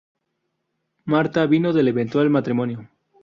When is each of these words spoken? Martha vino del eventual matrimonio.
Martha 1.05 1.45
vino 1.45 1.73
del 1.73 1.89
eventual 1.89 2.31
matrimonio. 2.31 2.89